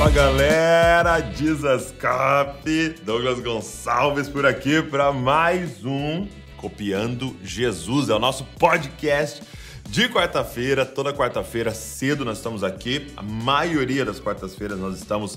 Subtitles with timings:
[0.00, 2.66] Fala galera, Dizascap,
[3.04, 6.26] Douglas Gonçalves por aqui para mais um
[6.56, 8.08] Copiando Jesus.
[8.08, 9.42] É o nosso podcast
[9.90, 13.08] de quarta-feira, toda quarta-feira cedo nós estamos aqui.
[13.14, 15.36] A maioria das quartas-feiras nós estamos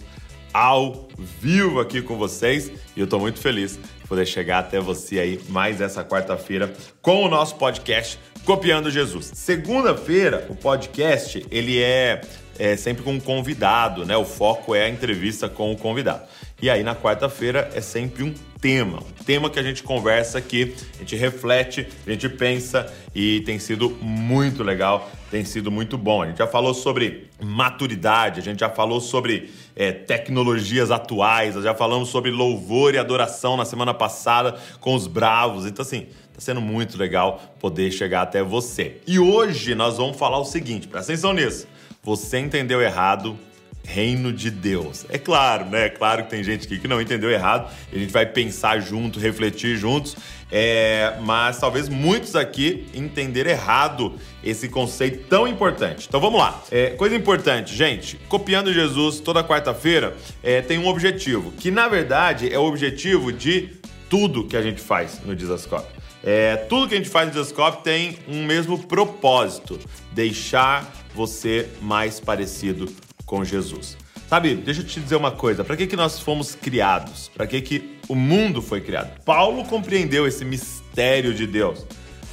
[0.54, 5.20] ao vivo aqui com vocês e eu estou muito feliz de poder chegar até você
[5.20, 6.72] aí mais essa quarta-feira
[7.02, 9.32] com o nosso podcast Copiando Jesus.
[9.34, 12.22] Segunda-feira, o podcast ele é,
[12.58, 14.16] é sempre com um convidado, né?
[14.16, 16.24] O foco é a entrevista com o convidado.
[16.62, 20.74] E aí na quarta-feira é sempre um tema, um tema que a gente conversa aqui,
[20.96, 26.22] a gente reflete, a gente pensa e tem sido muito legal, tem sido muito bom.
[26.22, 31.76] A gente já falou sobre maturidade, a gente já falou sobre é, tecnologias atuais, já
[31.76, 35.66] falamos sobre louvor e adoração na semana passada com os bravos.
[35.66, 39.02] Então, assim, tá sendo muito legal poder chegar até você.
[39.06, 41.68] E hoje nós vamos falar o seguinte: presta atenção nisso.
[42.04, 43.38] Você entendeu errado
[43.86, 45.06] reino de Deus.
[45.10, 45.86] É claro, né?
[45.86, 47.72] É claro que tem gente aqui que não entendeu errado.
[47.92, 50.16] A gente vai pensar junto, refletir juntos.
[50.52, 56.06] É, mas talvez muitos aqui entenderam errado esse conceito tão importante.
[56.08, 56.62] Então vamos lá.
[56.72, 58.18] É, coisa importante, gente.
[58.30, 63.70] Copiando Jesus toda quarta-feira é, tem um objetivo, que na verdade é o objetivo de
[64.10, 66.03] tudo que a gente faz no Dizascope.
[66.24, 69.80] É, tudo que a gente faz no Dizascope tem um mesmo propósito:
[70.12, 72.92] deixar você mais parecido
[73.26, 73.98] com Jesus.
[74.30, 77.30] Sabe, deixa eu te dizer uma coisa: para que, que nós fomos criados?
[77.36, 79.22] Para que, que o mundo foi criado?
[79.24, 81.86] Paulo compreendeu esse mistério de Deus.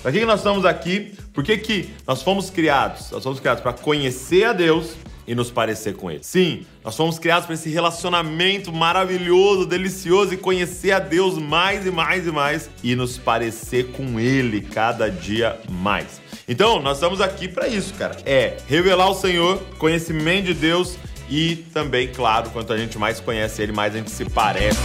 [0.03, 1.13] Para que, que nós estamos aqui?
[1.35, 3.11] Por que, que nós fomos criados?
[3.11, 4.95] Nós fomos criados para conhecer a Deus
[5.31, 6.25] e nos parecer com Ele.
[6.25, 11.91] Sim, nós fomos criados para esse relacionamento maravilhoso, delicioso e conhecer a Deus mais e
[11.93, 16.21] mais e mais e nos parecer com Ele cada dia mais.
[16.49, 18.17] Então, nós estamos aqui para isso, cara.
[18.27, 23.63] É revelar o Senhor, conhecimento de Deus e também, claro, quanto a gente mais conhece
[23.63, 24.81] Ele, mais a gente se parece.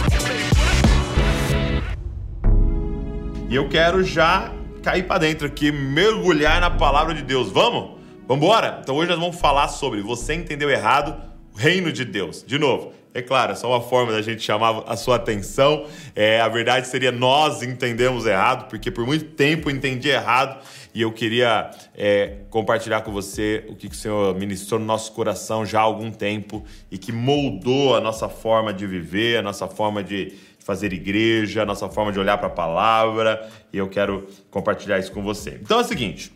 [3.50, 7.50] E eu quero já cair para dentro aqui, mergulhar na palavra de Deus.
[7.50, 7.95] Vamos?
[8.28, 8.80] Vamos embora?
[8.82, 11.16] Então hoje nós vamos falar sobre você entendeu errado,
[11.54, 12.42] o reino de Deus.
[12.44, 15.86] De novo, é claro, é só uma forma da gente chamar a sua atenção.
[16.12, 20.60] É, a verdade seria nós entendemos errado, porque por muito tempo eu entendi errado
[20.92, 25.12] e eu queria é, compartilhar com você o que, que o Senhor ministrou no nosso
[25.12, 29.68] coração já há algum tempo e que moldou a nossa forma de viver, a nossa
[29.68, 34.26] forma de fazer igreja, a nossa forma de olhar para a palavra e eu quero
[34.50, 35.60] compartilhar isso com você.
[35.62, 36.35] Então é o seguinte.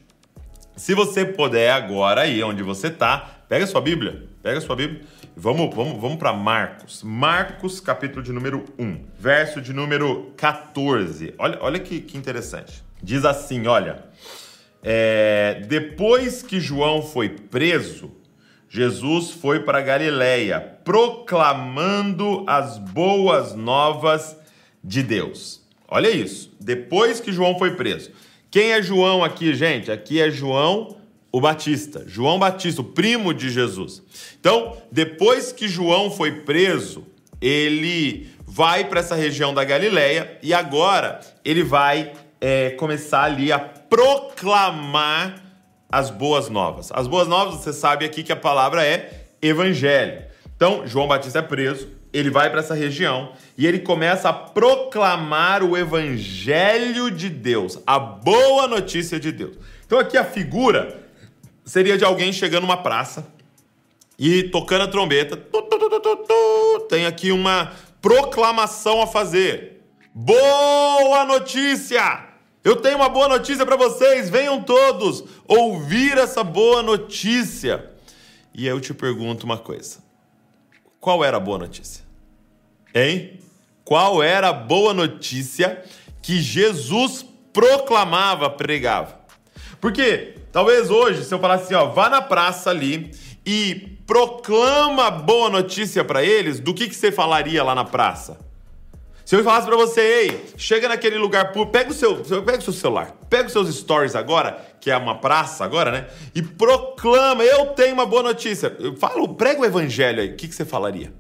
[0.81, 5.03] Se você puder agora aí onde você está, pega sua Bíblia, pega sua Bíblia
[5.37, 7.03] Vamos, vamos, vamos para Marcos.
[7.03, 11.35] Marcos, capítulo de número 1, verso de número 14.
[11.37, 12.83] Olha, olha que, que interessante.
[13.03, 14.05] Diz assim: olha.
[14.83, 18.11] É, depois que João foi preso,
[18.67, 24.35] Jesus foi para Galiléia, proclamando as boas novas
[24.83, 25.61] de Deus.
[25.87, 26.57] Olha isso.
[26.59, 28.11] Depois que João foi preso.
[28.51, 29.91] Quem é João aqui, gente?
[29.91, 31.01] Aqui é João
[31.33, 34.03] o Batista, João Batista, o primo de Jesus.
[34.39, 37.07] Então, depois que João foi preso,
[37.41, 43.59] ele vai para essa região da Galileia e agora ele vai é, começar ali a
[43.59, 45.41] proclamar
[45.91, 46.91] as boas novas.
[46.93, 50.25] As boas novas, você sabe aqui que a palavra é evangelho.
[50.57, 55.63] Então, João Batista é preso, ele vai para essa região e ele começa a proclamar
[55.63, 59.57] o evangelho de Deus, a boa notícia de Deus.
[59.87, 61.01] Então, aqui a figura
[61.65, 63.27] seria de alguém chegando numa praça
[64.19, 65.37] e tocando a trombeta.
[65.37, 67.73] Tu, tu, tu, Tem aqui uma
[68.03, 69.83] proclamação a fazer.
[70.15, 72.29] Boa notícia!
[72.63, 74.29] Eu tenho uma boa notícia para vocês.
[74.29, 77.91] Venham todos ouvir essa boa notícia.
[78.55, 79.99] E eu te pergunto uma coisa:
[81.01, 82.05] qual era a boa notícia?
[82.95, 83.41] Hein?
[83.85, 85.83] Qual era a boa notícia
[86.23, 89.19] que Jesus proclamava, pregava?
[89.81, 93.13] Porque Talvez hoje, se eu falasse assim, ó, vá na praça ali
[93.47, 98.39] e proclama boa notícia para eles, do que, que você falaria lá na praça?
[99.31, 102.63] Se eu falasse para você, ei, chega naquele lugar público, pega o seu, pega o
[102.63, 106.09] seu celular, pega os seus stories agora, que é uma praça agora, né?
[106.35, 108.75] E proclama, eu tenho uma boa notícia.
[108.81, 111.13] Eu falo, prega o evangelho aí, o que, que você falaria?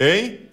[0.00, 0.48] Hein?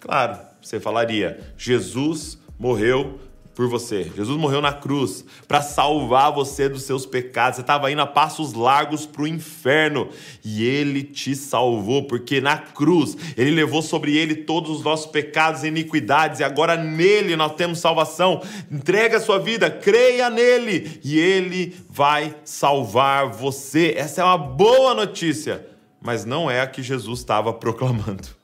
[0.00, 3.20] Claro, você falaria, Jesus morreu
[3.54, 4.10] por você.
[4.16, 7.56] Jesus morreu na cruz para salvar você dos seus pecados.
[7.56, 10.08] Você estava indo a passos largos para o inferno
[10.44, 15.62] e ele te salvou, porque na cruz ele levou sobre ele todos os nossos pecados
[15.62, 18.42] e iniquidades e agora nele nós temos salvação.
[18.70, 23.94] Entrega a sua vida, creia nele e ele vai salvar você.
[23.96, 25.66] Essa é uma boa notícia.
[26.04, 28.43] mas não é a que Jesus estava proclamando.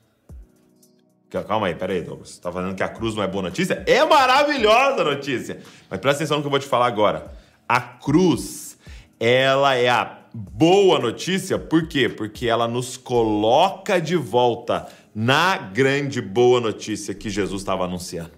[1.47, 2.31] Calma aí, peraí, Douglas.
[2.31, 3.85] Você está falando que a cruz não é boa notícia?
[3.87, 5.61] É maravilhosa notícia!
[5.89, 7.31] Mas presta atenção no que eu vou te falar agora.
[7.69, 8.77] A cruz,
[9.19, 12.09] ela é a boa notícia, por quê?
[12.09, 18.33] Porque ela nos coloca de volta na grande boa notícia que Jesus estava anunciando.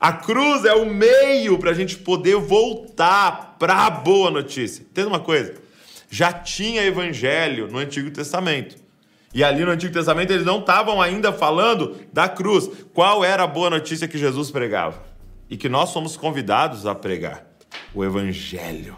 [0.00, 4.82] A cruz é o meio para a gente poder voltar para a boa notícia.
[4.82, 5.54] Entenda uma coisa:
[6.10, 8.81] já tinha evangelho no Antigo Testamento.
[9.34, 12.68] E ali no Antigo Testamento eles não estavam ainda falando da cruz.
[12.92, 15.02] Qual era a boa notícia que Jesus pregava?
[15.48, 17.46] E que nós somos convidados a pregar:
[17.94, 18.96] o Evangelho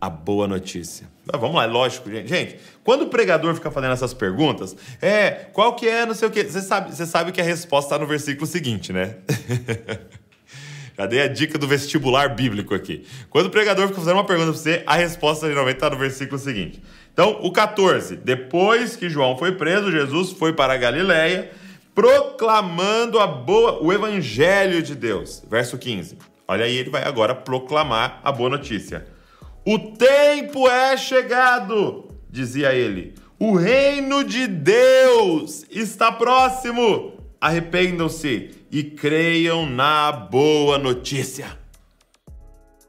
[0.00, 1.08] a boa notícia.
[1.24, 2.28] Mas vamos lá, é lógico, gente.
[2.28, 6.30] Gente, quando o pregador fica fazendo essas perguntas, é, qual que é, não sei o
[6.30, 9.16] quê, você sabe, você sabe que a resposta está no versículo seguinte, né?
[10.96, 13.06] Já dei a dica do vestibular bíblico aqui.
[13.30, 16.38] Quando o pregador fica fazendo uma pergunta para você, a resposta geralmente está no versículo
[16.38, 16.82] seguinte.
[17.18, 18.14] Então, o 14.
[18.14, 21.50] Depois que João foi preso, Jesus foi para a Galiléia,
[21.92, 25.42] proclamando a boa, o evangelho de Deus.
[25.50, 26.16] Verso 15.
[26.46, 29.04] Olha aí, ele vai agora proclamar a boa notícia.
[29.66, 33.16] O tempo é chegado, dizia ele.
[33.36, 37.14] O reino de Deus está próximo.
[37.40, 41.58] Arrependam-se e creiam na boa notícia.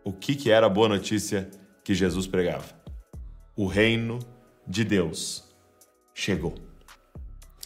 [0.04, 1.50] O que, que era a boa notícia
[1.84, 2.79] que Jesus pregava?
[3.59, 4.19] O reino
[4.65, 5.44] de Deus
[6.13, 6.56] chegou.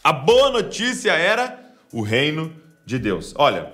[0.03, 2.51] A boa notícia era o reino
[2.83, 3.31] de Deus.
[3.37, 3.73] Olha,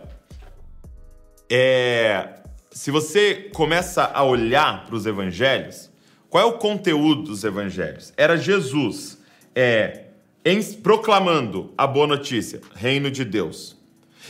[1.49, 5.89] é, se você começa a olhar para os evangelhos,
[6.29, 8.11] qual é o conteúdo dos evangelhos?
[8.17, 9.17] Era Jesus
[9.55, 10.07] é,
[10.43, 13.77] em, proclamando a boa notícia, reino de Deus.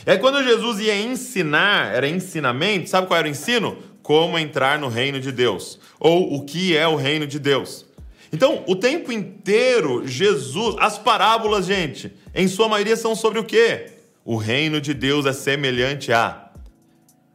[0.06, 3.76] Aí, quando Jesus ia ensinar, era ensinamento, sabe qual era o ensino?
[4.10, 5.78] Como entrar no reino de Deus.
[6.00, 7.86] Ou o que é o reino de Deus.
[8.32, 13.92] Então, o tempo inteiro, Jesus, as parábolas, gente, em sua maioria são sobre o quê?
[14.24, 16.50] O reino de Deus é semelhante a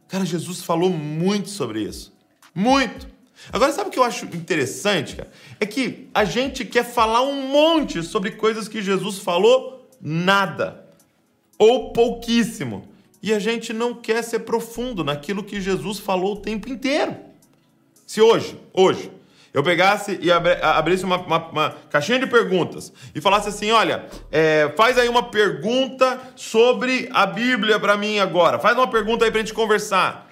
[0.06, 2.12] Cara, Jesus falou muito sobre isso.
[2.54, 3.08] Muito.
[3.50, 5.30] Agora, sabe o que eu acho interessante, cara?
[5.58, 10.86] É que a gente quer falar um monte sobre coisas que Jesus falou nada.
[11.58, 12.86] Ou pouquíssimo.
[13.26, 17.16] E a gente não quer ser profundo naquilo que Jesus falou o tempo inteiro.
[18.06, 19.10] Se hoje, hoje,
[19.52, 24.72] eu pegasse e abrisse uma, uma, uma, caixinha de perguntas e falasse assim: olha, é,
[24.76, 29.40] faz aí uma pergunta sobre a Bíblia para mim agora, faz uma pergunta aí para
[29.40, 30.30] gente conversar.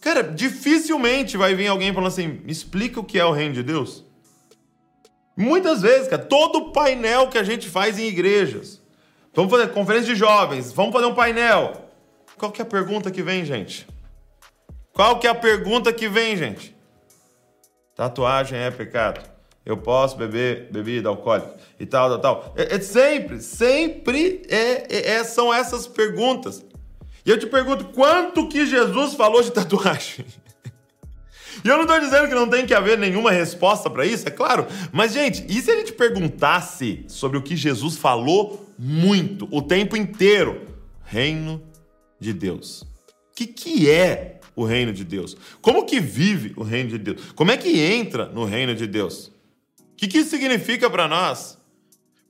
[0.00, 3.62] Cara, dificilmente vai vir alguém falando assim: me explica o que é o reino de
[3.62, 4.02] Deus.
[5.36, 8.80] Muitas vezes, cara, todo painel que a gente faz em igrejas,
[9.34, 11.89] vamos fazer conferência de jovens, vamos fazer um painel.
[12.40, 13.86] Qual que é a pergunta que vem, gente?
[14.94, 16.74] Qual que é a pergunta que vem, gente?
[17.94, 19.20] Tatuagem é pecado.
[19.62, 22.54] Eu posso beber bebida alcoólica e tal, tal, tal.
[22.56, 26.64] É, é sempre, sempre é, é, é, são essas perguntas.
[27.26, 30.24] E eu te pergunto, quanto que Jesus falou de tatuagem?
[31.62, 34.30] E eu não estou dizendo que não tem que haver nenhuma resposta para isso, é
[34.30, 34.66] claro.
[34.92, 39.94] Mas, gente, e se a gente perguntasse sobre o que Jesus falou muito, o tempo
[39.94, 40.66] inteiro?
[41.04, 41.60] Reino
[42.20, 42.82] de Deus.
[42.82, 42.86] O
[43.34, 45.36] que, que é o reino de Deus?
[45.62, 47.32] Como que vive o reino de Deus?
[47.32, 49.28] Como é que entra no reino de Deus?
[49.78, 51.58] O que, que isso significa para nós?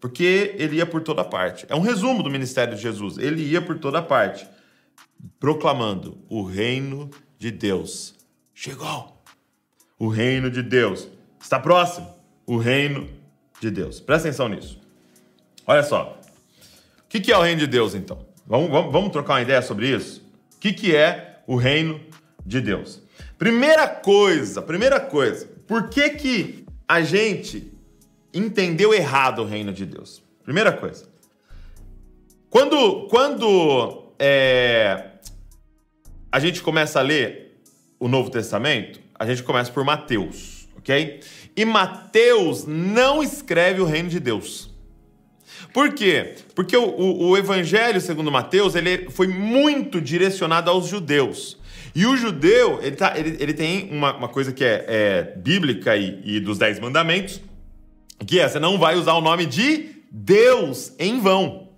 [0.01, 1.67] Porque ele ia por toda parte.
[1.69, 3.19] É um resumo do ministério de Jesus.
[3.19, 4.49] Ele ia por toda parte,
[5.39, 8.15] proclamando: o reino de Deus
[8.55, 9.23] chegou.
[9.99, 11.09] O reino de Deus
[11.41, 12.09] está próximo.
[12.47, 13.09] O reino
[13.61, 14.01] de Deus.
[14.01, 14.81] Presta atenção nisso.
[15.67, 16.19] Olha só.
[17.05, 18.25] O que, é o reino de Deus, então?
[18.51, 20.21] Vamos, vamos, vamos trocar uma ideia sobre isso?
[20.57, 22.01] O que, que é o reino
[22.45, 23.01] de Deus.
[23.39, 27.73] Primeira coisa, primeira coisa, por que que a gente
[28.35, 30.23] entendeu errado o reino de Deus?
[30.43, 31.09] Primeira coisa.
[32.49, 35.11] Quando, quando é,
[36.31, 37.63] a gente começa a ler
[37.99, 41.21] o Novo Testamento, a gente começa por Mateus, ok?
[41.57, 44.70] E Mateus não escreve o reino de Deus.
[45.73, 46.35] Por quê?
[46.55, 51.59] Porque o, o, o Evangelho, segundo Mateus, ele foi muito direcionado aos judeus.
[51.95, 55.97] E o judeu, ele, tá, ele, ele tem uma, uma coisa que é, é bíblica
[55.97, 57.41] e, e dos Dez Mandamentos,
[58.27, 61.69] que é: você não vai usar o nome de Deus em vão.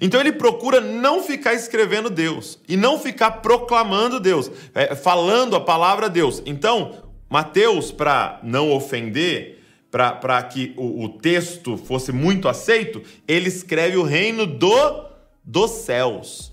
[0.00, 5.60] Então ele procura não ficar escrevendo Deus e não ficar proclamando Deus, é, falando a
[5.60, 6.42] palavra Deus.
[6.44, 9.57] Então, Mateus, para não ofender,
[9.90, 15.06] para que o, o, texto fosse muito aceito, ele escreve o reino do,
[15.42, 16.52] dos céus.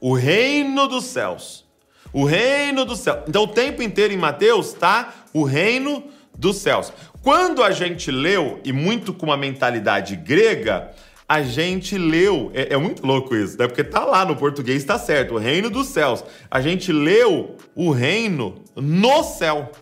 [0.00, 1.64] O reino dos céus.
[2.12, 3.24] O reino do céu.
[3.28, 6.04] Então, o tempo inteiro em Mateus está o reino
[6.36, 6.92] dos céus.
[7.22, 10.92] Quando a gente leu, e muito com uma mentalidade grega,
[11.28, 13.66] a gente leu, é, é, muito louco isso, né?
[13.66, 16.24] Porque tá lá no português, tá certo, o reino dos céus.
[16.48, 19.72] A gente leu o reino no céu.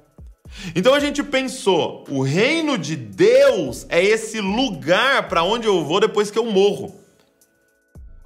[0.75, 6.01] Então a gente pensou, o reino de Deus é esse lugar para onde eu vou
[6.01, 6.95] depois que eu morro.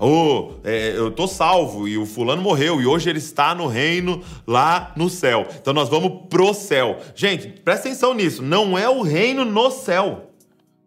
[0.01, 4.23] Oh, é, eu tô salvo e o fulano morreu e hoje ele está no reino
[4.47, 5.45] lá no céu.
[5.61, 6.99] Então nós vamos pro céu.
[7.17, 8.41] Gente, presta atenção nisso.
[8.41, 10.31] Não é o reino no céu,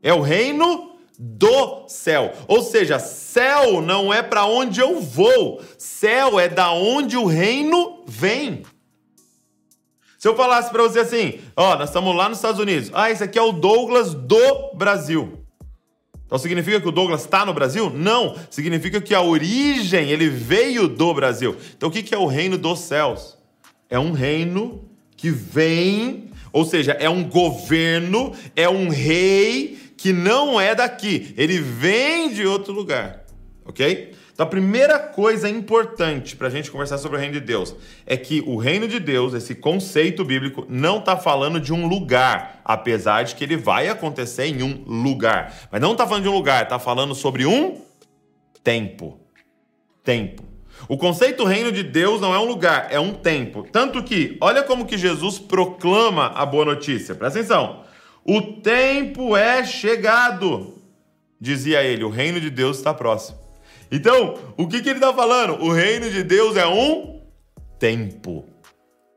[0.02, 2.32] é o reino do céu.
[2.48, 8.04] Ou seja, céu não é para onde eu vou, céu é da onde o reino
[8.08, 8.64] vem.
[10.22, 12.92] Se eu falasse para você assim, ó, nós estamos lá nos Estados Unidos.
[12.94, 15.44] Ah, esse aqui é o Douglas do Brasil.
[16.28, 17.90] Então significa que o Douglas está no Brasil?
[17.90, 18.36] Não.
[18.52, 21.58] Significa que a origem, ele veio do Brasil.
[21.76, 23.36] Então o que é o reino dos céus?
[23.90, 24.88] É um reino
[25.18, 31.34] que vem, ou seja, é um governo, é um rei que não é daqui.
[31.36, 33.26] Ele vem de outro lugar.
[33.66, 34.14] Ok?
[34.42, 37.76] Então, a primeira coisa importante para a gente conversar sobre o reino de Deus
[38.08, 42.60] é que o reino de Deus, esse conceito bíblico, não está falando de um lugar,
[42.66, 45.54] apesar de que ele vai acontecer em um lugar.
[45.72, 47.82] Mas não está falando de um lugar, está falando sobre um
[48.64, 49.20] tempo.
[50.04, 50.42] Tempo.
[50.90, 53.68] O conceito reino de Deus não é um lugar, é um tempo.
[53.72, 57.14] Tanto que, olha como que Jesus proclama a boa notícia.
[57.14, 57.84] Presta atenção.
[58.26, 60.82] O tempo é chegado,
[61.40, 63.41] dizia ele, o reino de Deus está próximo.
[63.92, 65.62] Então, o que, que ele está falando?
[65.62, 67.22] O reino de Deus é um
[67.78, 68.46] tempo.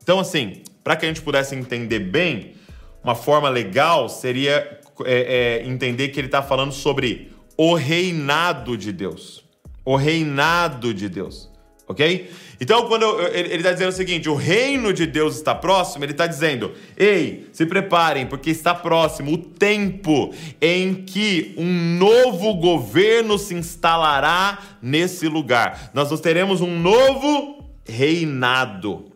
[0.02, 2.54] Então, assim, para que a gente pudesse entender bem,
[3.02, 8.92] uma forma legal seria é, é, entender que ele está falando sobre o reinado de
[8.92, 9.44] Deus.
[9.84, 11.53] O reinado de Deus
[11.86, 12.30] ok?
[12.60, 16.12] Então, quando eu, ele está dizendo o seguinte: o reino de Deus está próximo, ele
[16.12, 23.38] está dizendo, ei, se preparem, porque está próximo o tempo em que um novo governo
[23.38, 25.90] se instalará nesse lugar.
[25.92, 29.12] Nós teremos um novo reinado.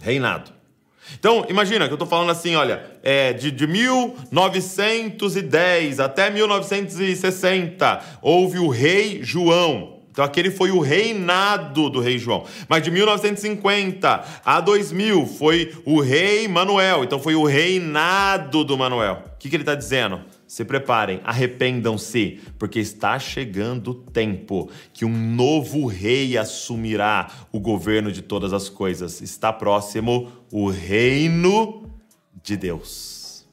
[0.00, 0.60] Reinado.
[1.18, 8.58] Então, imagina que eu estou falando assim, olha, é, de, de 1910 até 1960, houve
[8.58, 9.99] o rei João.
[10.10, 12.44] Então aquele foi o reinado do rei João.
[12.68, 17.04] Mas de 1950 a 2000 foi o rei Manuel.
[17.04, 19.24] Então foi o reinado do Manuel.
[19.34, 20.20] O que, que ele está dizendo?
[20.46, 28.10] Se preparem, arrependam-se, porque está chegando o tempo que um novo rei assumirá o governo
[28.10, 29.22] de todas as coisas.
[29.22, 31.88] Está próximo o reino
[32.42, 33.46] de Deus.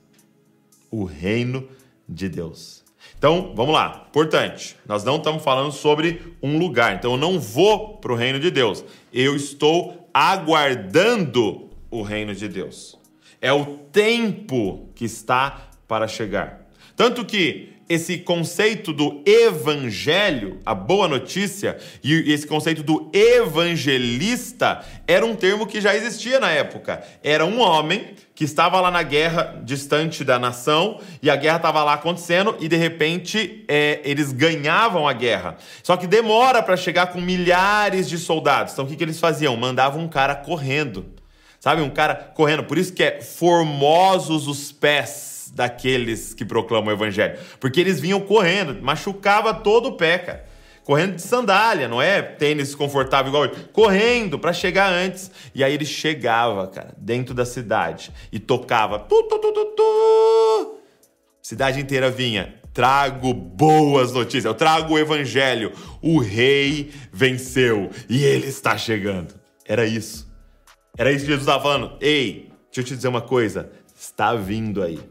[0.89, 1.67] O reino
[2.09, 2.83] de Deus.
[3.17, 4.05] Então, vamos lá.
[4.09, 6.95] Importante, nós não estamos falando sobre um lugar.
[6.95, 8.83] Então, eu não vou para o reino de Deus.
[9.11, 12.97] Eu estou aguardando o reino de Deus.
[13.41, 16.67] É o tempo que está para chegar.
[16.95, 25.25] Tanto que esse conceito do evangelho, a boa notícia, e esse conceito do evangelista era
[25.25, 27.03] um termo que já existia na época.
[27.23, 31.83] Era um homem que estava lá na guerra distante da nação e a guerra estava
[31.83, 35.57] lá acontecendo e de repente é, eles ganhavam a guerra.
[35.81, 38.73] Só que demora para chegar com milhares de soldados.
[38.73, 39.55] Então o que, que eles faziam?
[39.57, 41.05] Mandavam um cara correndo.
[41.59, 42.63] Sabe, um cara correndo.
[42.63, 47.37] Por isso que é formosos os pés daqueles que proclamam o evangelho.
[47.59, 50.57] Porque eles vinham correndo, machucava todo o pé, cara.
[50.87, 53.67] Correndo de sandália, não é tênis confortável igual hoje.
[53.73, 55.29] Correndo para chegar antes.
[55.53, 58.97] E aí ele chegava, cara, dentro da cidade e tocava.
[58.97, 60.77] Tu, tu, tu, tu, tu.
[61.41, 62.55] Cidade inteira vinha.
[62.73, 64.45] Trago boas notícias.
[64.45, 65.73] Eu trago o evangelho.
[66.01, 69.35] O rei venceu e ele está chegando.
[69.65, 70.25] Era isso.
[70.97, 71.97] Era isso que Jesus estava falando.
[71.99, 73.69] Ei, deixa eu te dizer uma coisa.
[73.93, 75.01] Está vindo aí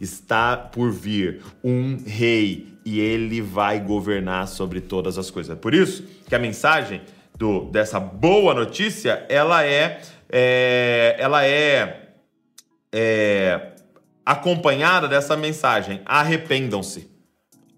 [0.00, 5.56] está por vir um rei e ele vai governar sobre todas as coisas.
[5.58, 7.02] Por isso que a mensagem
[7.36, 12.08] do, dessa boa notícia ela é, é ela é,
[12.92, 13.72] é
[14.24, 17.10] acompanhada dessa mensagem: arrependam-se,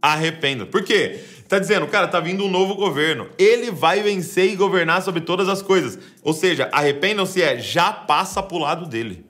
[0.00, 0.66] arrependam.
[0.66, 1.20] Por quê?
[1.44, 3.28] Está dizendo, cara, tá vindo um novo governo.
[3.38, 5.98] Ele vai vencer e governar sobre todas as coisas.
[6.22, 9.26] Ou seja, arrependam-se é já passa para o lado dele.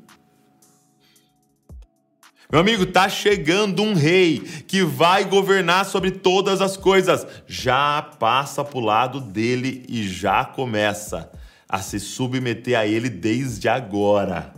[2.55, 7.27] Meu amigo, tá chegando um rei que vai governar sobre todas as coisas.
[7.49, 11.29] Já passa para o lado dele e já começa
[11.69, 14.55] a se submeter a ele desde agora,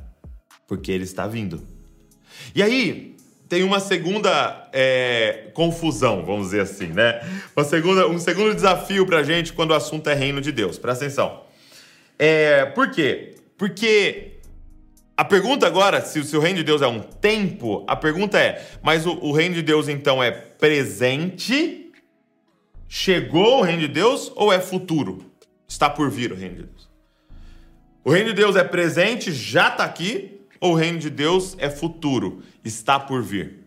[0.68, 1.66] porque ele está vindo.
[2.54, 3.16] E aí,
[3.48, 7.18] tem uma segunda é, confusão, vamos dizer assim, né?
[7.56, 10.78] Uma segunda, um segundo desafio para a gente quando o assunto é reino de Deus.
[10.78, 11.44] Presta atenção.
[12.18, 13.36] É, por quê?
[13.56, 14.35] Porque
[15.16, 18.68] A pergunta agora, se, se, o reino de Deus é um tempo, a pergunta é:
[18.82, 21.90] mas o, o reino de Deus então é presente?
[22.88, 25.24] Chegou o reino de Deus ou é futuro?
[25.66, 26.88] Está por vir o reino de Deus.
[28.04, 31.68] O reino de Deus é presente, já está aqui, ou o reino de Deus é
[31.68, 33.64] futuro, está por vir?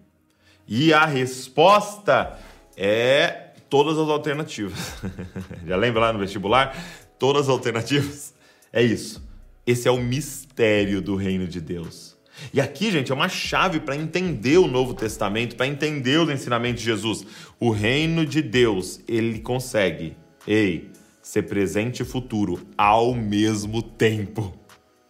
[0.68, 2.39] E a resposta
[2.77, 4.79] é todas as alternativas.
[5.68, 6.77] já lembra lá no vestibular?
[7.18, 8.34] Todas as alternativas?
[8.72, 9.28] É isso.
[9.70, 12.18] Esse é o mistério do reino de Deus.
[12.52, 16.82] E aqui, gente, é uma chave para entender o Novo Testamento, para entender os ensinamentos
[16.82, 17.24] de Jesus.
[17.60, 20.90] O reino de Deus, ele consegue, ei,
[21.22, 24.58] ser presente e futuro ao mesmo tempo.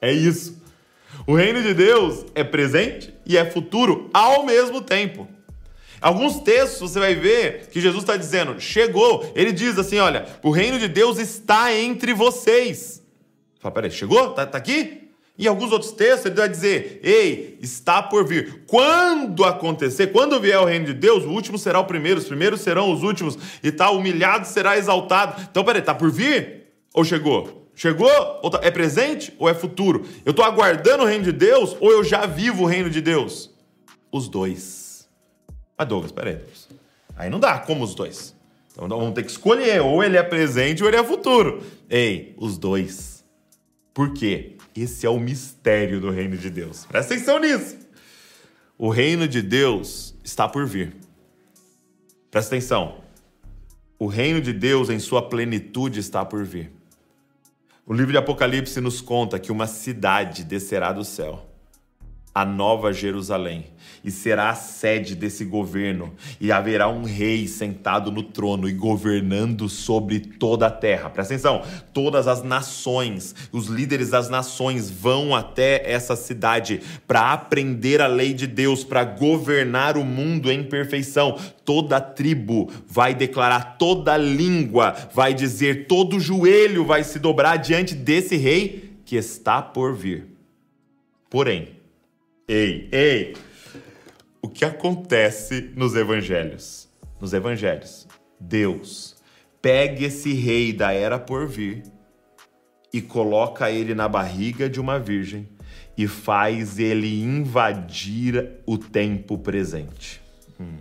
[0.01, 0.61] É isso.
[1.25, 5.25] O reino de Deus é presente e é futuro ao mesmo tempo.
[6.01, 9.31] Alguns textos você vai ver que Jesus está dizendo, chegou.
[9.37, 12.98] Ele diz assim: olha, o reino de Deus está entre vocês.
[13.59, 14.31] Fala, peraí, chegou?
[14.31, 15.09] Tá, tá aqui?
[15.37, 18.63] Em alguns outros textos ele vai dizer: Ei, está por vir.
[18.67, 22.59] Quando acontecer, quando vier o reino de Deus, o último será o primeiro, os primeiros
[22.59, 25.41] serão os últimos, e tal, humilhado será exaltado.
[25.49, 26.65] Então, peraí, está por vir?
[26.93, 27.69] Ou chegou?
[27.73, 28.11] Chegou?
[28.41, 30.05] Ou tá, é presente ou é futuro?
[30.25, 33.49] Eu estou aguardando o reino de Deus ou eu já vivo o reino de Deus?
[34.11, 35.07] Os dois.
[35.77, 36.39] Mas Douglas, peraí.
[37.15, 38.35] Aí não dá, como os dois?
[38.73, 41.63] Então vamos ter que escolher, ou ele é presente ou ele é futuro.
[41.89, 43.18] Ei, os dois.
[43.99, 44.55] Por quê?
[44.73, 46.85] Esse é o mistério do reino de Deus.
[46.85, 47.77] Presta atenção nisso.
[48.77, 50.95] O reino de Deus está por vir.
[52.31, 53.03] Presta atenção.
[53.99, 56.71] O reino de Deus em sua plenitude está por vir.
[57.85, 61.48] O livro de Apocalipse nos conta que uma cidade descerá do céu
[62.41, 63.65] a nova Jerusalém
[64.03, 69.67] e será a sede desse governo, e haverá um rei sentado no trono e governando
[69.67, 71.09] sobre toda a terra.
[71.09, 78.01] Presta atenção: todas as nações, os líderes das nações vão até essa cidade para aprender
[78.01, 81.37] a lei de Deus, para governar o mundo em perfeição.
[81.65, 88.35] Toda tribo vai declarar, toda língua vai dizer, todo joelho vai se dobrar diante desse
[88.37, 90.27] rei que está por vir.
[91.29, 91.78] Porém,
[92.51, 93.37] Ei, ei!
[94.41, 96.89] O que acontece nos evangelhos?
[97.21, 98.07] Nos evangelhos,
[98.39, 99.15] Deus
[99.61, 101.83] pega esse rei da era por vir
[102.91, 105.47] e coloca ele na barriga de uma virgem
[105.95, 110.19] e faz ele invadir o tempo presente.
[110.59, 110.79] Hum.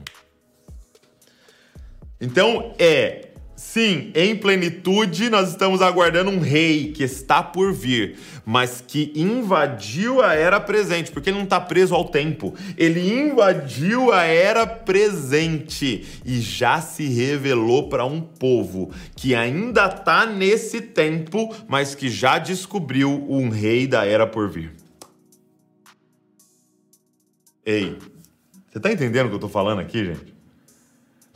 [2.19, 3.28] Então é
[3.59, 8.17] Sim, em plenitude nós estamos aguardando um rei que está por vir,
[8.47, 12.55] mas que invadiu a era presente, porque ele não está preso ao tempo.
[12.77, 20.25] Ele invadiu a era presente e já se revelou para um povo que ainda está
[20.25, 24.71] nesse tempo, mas que já descobriu um rei da era por vir.
[27.67, 27.99] Ei,
[28.71, 30.38] você está entendendo o que eu estou falando aqui, gente?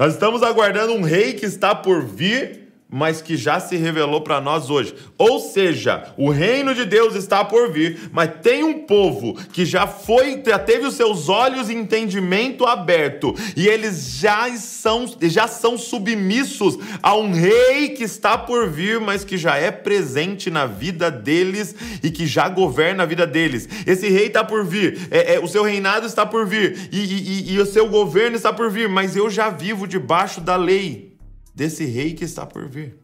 [0.03, 2.62] Nós estamos aguardando um rei que está por vir
[2.93, 4.95] mas que já se revelou para nós hoje.
[5.17, 9.87] Ou seja, o reino de Deus está por vir, mas tem um povo que já
[9.87, 15.79] foi, já teve os seus olhos e entendimento aberto, e eles já são, já são
[15.79, 21.11] submissos a um rei que está por vir, mas que já é presente na vida
[21.11, 23.67] deles e que já governa a vida deles.
[23.87, 27.53] Esse rei está por vir, é, é, o seu reinado está por vir, e, e,
[27.55, 31.12] e o seu governo está por vir, mas eu já vivo debaixo da lei
[31.55, 32.97] desse rei que está por vir,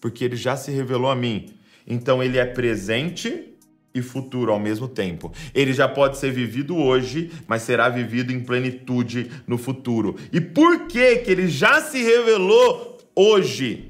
[0.00, 1.54] porque ele já se revelou a mim.
[1.86, 3.54] Então ele é presente
[3.94, 5.32] e futuro ao mesmo tempo.
[5.54, 10.16] Ele já pode ser vivido hoje, mas será vivido em plenitude no futuro.
[10.32, 13.87] E por que que ele já se revelou hoje?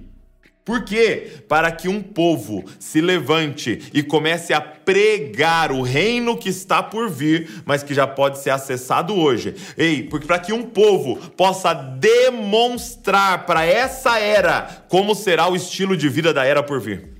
[0.68, 1.44] Por quê?
[1.48, 7.08] Para que um povo se levante e comece a pregar o reino que está por
[7.08, 9.54] vir, mas que já pode ser acessado hoje.
[9.78, 15.96] Ei, porque para que um povo possa demonstrar para essa era como será o estilo
[15.96, 17.14] de vida da era por vir.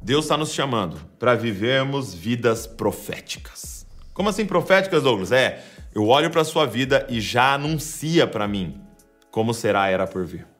[0.00, 3.84] Deus está nos chamando para vivermos vidas proféticas.
[4.14, 5.30] Como assim proféticas, Douglas?
[5.30, 5.62] É,
[5.94, 8.80] eu olho para a sua vida e já anuncia para mim
[9.30, 10.51] como será a era por vir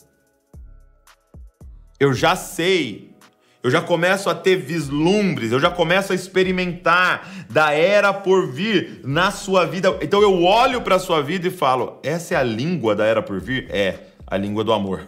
[2.02, 3.14] eu já sei,
[3.62, 9.02] eu já começo a ter vislumbres, eu já começo a experimentar da era por vir
[9.04, 9.96] na sua vida.
[10.02, 13.22] Então eu olho para a sua vida e falo: essa é a língua da era
[13.22, 13.68] por vir?
[13.70, 15.06] É, a língua do amor.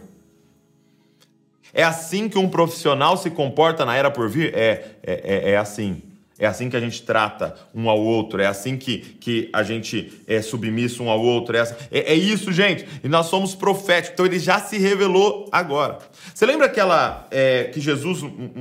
[1.73, 4.53] É assim que um profissional se comporta na era por vir?
[4.55, 6.01] É, é, é, é assim.
[6.37, 10.21] É assim que a gente trata um ao outro, é assim que, que a gente
[10.27, 11.55] é submisso um ao outro.
[11.55, 12.85] É, assim, é, é isso, gente.
[13.03, 15.99] E nós somos proféticos, então ele já se revelou agora.
[16.33, 18.19] Você lembra aquela é, que Jesus,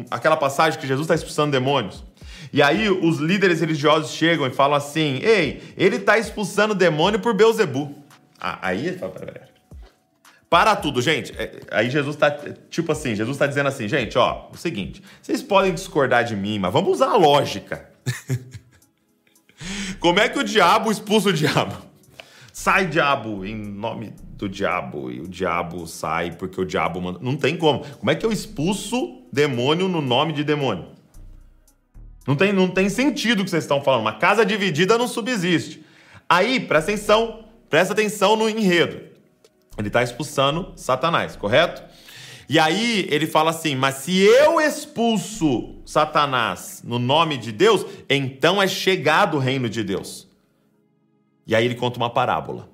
[0.09, 2.05] aquela passagem que Jesus está expulsando demônios?
[2.53, 7.35] E aí os líderes religiosos chegam e falam assim: Ei, ele está expulsando demônio por
[7.35, 7.93] Beuzebu.
[8.41, 9.54] Ah, aí ele fala: pera, pera.
[10.55, 11.33] Para tudo, gente.
[11.37, 12.31] É, aí Jesus está
[12.71, 16.61] tipo assim, Jesus está dizendo assim, gente, ó, o seguinte, vocês podem discordar de mim,
[16.61, 17.91] mas vamos usar a lógica.
[19.99, 21.75] Como é que o diabo expulsa o diabo?
[22.53, 27.19] Sai diabo em nome do diabo e o diabo sai porque o diabo manda.
[27.21, 27.81] Não tem como.
[27.81, 30.87] Como é que eu expulso demônio no nome de demônio?
[32.25, 34.03] Não tem, não tem sentido o que vocês estão falando.
[34.03, 35.85] Uma casa dividida não subsiste.
[36.29, 39.14] Aí, presta atenção, presta atenção no enredo.
[39.79, 41.83] Ele está expulsando Satanás, correto?
[42.49, 48.63] E aí ele fala assim: Mas se eu expulso Satanás no nome de Deus, então
[48.63, 50.29] é chegado o reino de Deus.
[51.47, 52.69] E aí ele conta uma parábola.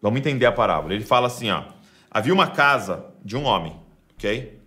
[0.00, 0.94] Vamos entender a parábola.
[0.94, 1.64] Ele fala assim: ó,
[2.10, 3.76] havia uma casa de um homem,
[4.14, 4.58] ok?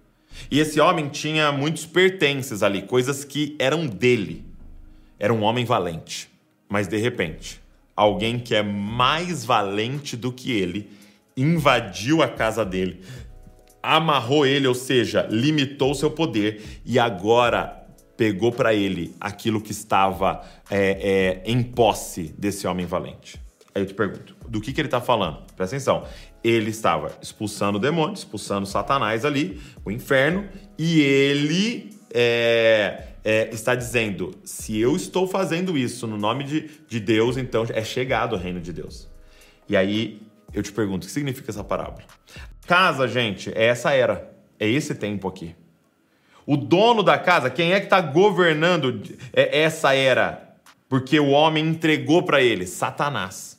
[0.50, 4.46] E esse homem tinha muitos pertences ali, coisas que eram dele.
[5.20, 6.30] Era um homem valente.
[6.70, 7.62] Mas de repente,
[7.96, 10.90] alguém que é mais valente do que ele
[11.36, 13.02] invadiu a casa dele,
[13.82, 17.82] amarrou ele, ou seja, limitou seu poder e agora
[18.16, 23.42] pegou para ele aquilo que estava é, é, em posse desse homem valente.
[23.74, 25.40] Aí eu te pergunto, do que, que ele está falando?
[25.56, 26.04] Presta atenção.
[26.44, 33.74] Ele estava expulsando o demônio, expulsando Satanás ali, o inferno, e ele é, é, está
[33.74, 38.38] dizendo: se eu estou fazendo isso no nome de, de Deus, então é chegado o
[38.38, 39.10] reino de Deus.
[39.70, 40.22] E aí
[40.54, 42.04] eu te pergunto, o que significa essa parábola?
[42.68, 45.56] Casa, gente, é essa era, é esse tempo aqui.
[46.46, 49.02] O dono da casa, quem é que está governando
[49.34, 50.56] é, essa era?
[50.90, 53.58] Porque o homem entregou para ele Satanás.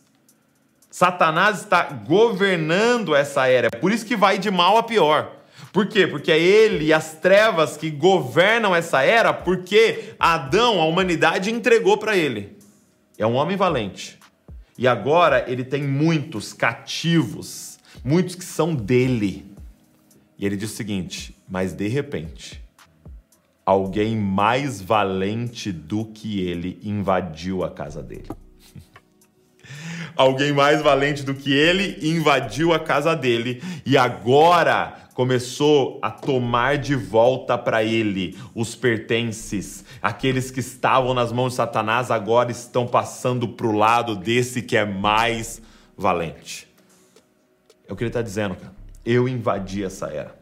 [0.90, 3.68] Satanás está governando essa era.
[3.72, 5.36] É por isso que vai de mal a pior.
[5.72, 6.06] Por quê?
[6.06, 11.96] Porque é ele e as trevas que governam essa era, porque Adão, a humanidade, entregou
[11.96, 12.58] para ele.
[13.16, 14.18] É um homem valente.
[14.82, 19.46] E agora ele tem muitos cativos, muitos que são dele.
[20.36, 22.60] E ele diz o seguinte: mas de repente,
[23.64, 28.26] alguém mais valente do que ele invadiu a casa dele
[30.16, 36.78] alguém mais valente do que ele invadiu a casa dele e agora começou a tomar
[36.78, 39.84] de volta para ele os pertences.
[40.00, 44.76] Aqueles que estavam nas mãos de Satanás agora estão passando para o lado desse que
[44.76, 45.60] é mais
[45.96, 46.68] valente.
[47.86, 48.74] É o que ele está dizendo, cara.
[49.04, 50.34] Eu invadi essa era.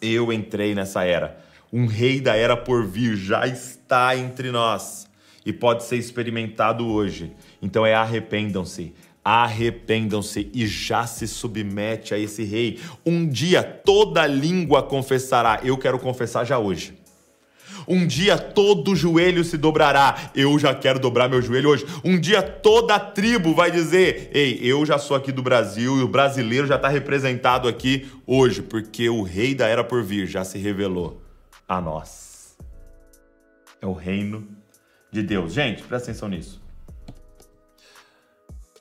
[0.00, 1.38] Eu entrei nessa era.
[1.72, 5.06] Um rei da era por vir já está entre nós
[5.44, 7.32] e pode ser experimentado hoje.
[7.62, 8.92] Então é arrependam-se,
[9.26, 12.78] arrependam-se e já se submete a esse rei.
[13.04, 15.58] Um dia toda língua confessará.
[15.64, 16.96] Eu quero confessar já hoje.
[17.88, 20.30] Um dia todo joelho se dobrará.
[20.32, 21.84] Eu já quero dobrar meu joelho hoje.
[22.04, 26.08] Um dia toda tribo vai dizer: Ei, eu já sou aqui do Brasil e o
[26.08, 30.56] brasileiro já está representado aqui hoje, porque o rei da era por vir já se
[30.56, 31.20] revelou
[31.68, 32.56] a nós.
[33.82, 34.46] É o reino
[35.10, 35.52] de Deus.
[35.52, 36.64] Gente, presta atenção nisso.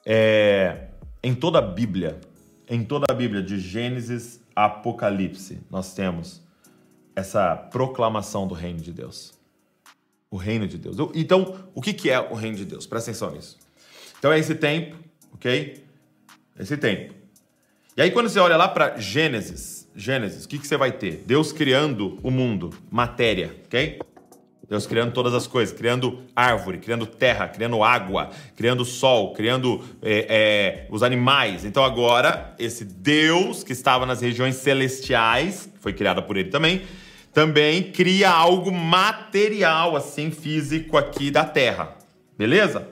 [0.06, 0.90] É,
[1.24, 2.20] em toda a Bíblia,
[2.70, 6.42] em toda a Bíblia, de Gênesis a Apocalipse, nós temos
[7.16, 9.34] essa proclamação do reino de Deus.
[10.30, 10.98] O reino de Deus.
[11.14, 12.86] Então, o que é o reino de Deus?
[12.86, 13.58] Presta atenção nisso.
[14.20, 14.96] Então, é esse tempo,
[15.34, 15.84] ok?
[16.60, 17.14] Esse tempo.
[17.96, 21.24] E aí, quando você olha lá para Gênesis, Gênesis, o que, que você vai ter?
[21.26, 24.00] Deus criando o mundo, matéria, ok?
[24.68, 30.26] Deus criando todas as coisas, criando árvore, criando terra, criando água, criando sol, criando é,
[30.28, 31.64] é, os animais.
[31.64, 36.82] Então agora, esse Deus que estava nas regiões celestiais, foi criada por ele também,
[37.32, 41.96] também cria algo material, assim, físico aqui da terra.
[42.38, 42.88] Beleza?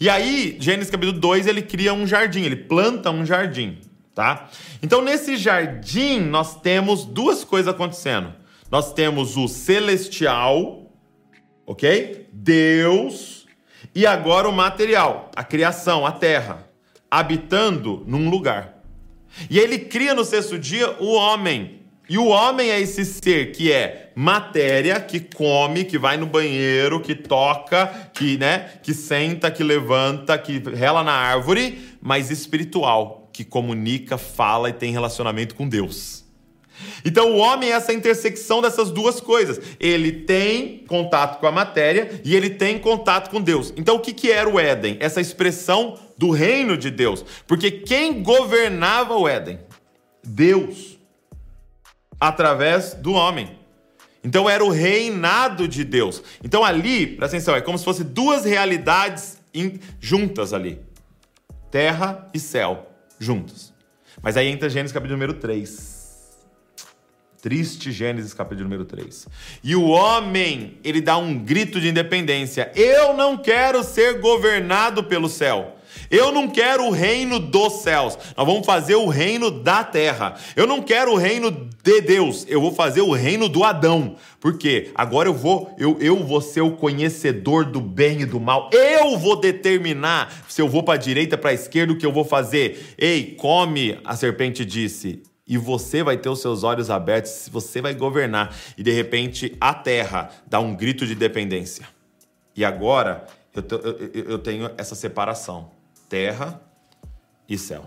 [0.00, 3.78] E aí, Gênesis capítulo 2, ele cria um jardim, ele planta um jardim,
[4.14, 4.48] tá?
[4.82, 8.32] Então, nesse jardim, nós temos duas coisas acontecendo.
[8.70, 10.91] Nós temos o celestial,
[11.72, 12.28] ok?
[12.32, 13.46] Deus
[13.94, 16.66] e agora o material, a criação, a terra,
[17.10, 18.82] habitando num lugar.
[19.50, 21.80] E ele cria no sexto dia o homem.
[22.08, 27.00] E o homem é esse ser que é matéria, que come, que vai no banheiro,
[27.00, 33.44] que toca, que, né, que senta, que levanta, que rela na árvore, mas espiritual, que
[33.44, 36.21] comunica, fala e tem relacionamento com Deus.
[37.04, 39.60] Então o homem é essa intersecção dessas duas coisas.
[39.78, 43.72] Ele tem contato com a matéria e ele tem contato com Deus.
[43.76, 44.96] Então o que, que era o Éden?
[45.00, 47.24] Essa expressão do reino de Deus.
[47.46, 49.58] Porque quem governava o Éden?
[50.22, 50.98] Deus.
[52.20, 53.58] Através do homem.
[54.24, 56.22] Então era o reinado de Deus.
[56.44, 59.38] Então ali, presta atenção, é como se fossem duas realidades
[60.00, 60.80] juntas ali:
[61.70, 63.72] terra e céu, juntos.
[64.22, 66.01] Mas aí entra Gênesis capítulo número 3.
[67.42, 69.26] Triste Gênesis capítulo número 3.
[69.64, 75.28] E o homem, ele dá um grito de independência: Eu não quero ser governado pelo
[75.28, 75.76] céu.
[76.08, 78.16] Eu não quero o reino dos céus.
[78.36, 80.36] Nós vamos fazer o reino da terra.
[80.54, 81.50] Eu não quero o reino
[81.82, 82.46] de Deus.
[82.48, 84.14] Eu vou fazer o reino do Adão.
[84.38, 84.92] Por quê?
[84.94, 88.70] Agora eu vou, eu, eu vou ser o conhecedor do bem e do mal.
[88.72, 92.12] Eu vou determinar se eu vou para a direita, para a esquerda, o que eu
[92.12, 92.94] vou fazer.
[92.96, 97.92] Ei, come, a serpente disse e você vai ter os seus olhos abertos, você vai
[97.92, 98.56] governar.
[98.74, 101.86] E de repente a terra dá um grito de dependência.
[102.56, 103.62] E agora eu,
[104.14, 105.70] eu, eu tenho essa separação
[106.08, 106.58] terra
[107.46, 107.84] e céu.